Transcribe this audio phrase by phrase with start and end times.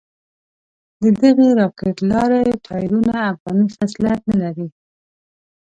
[1.01, 4.67] ددغې راکېټ لارۍ ټایرونه افغاني خصلت نه لري.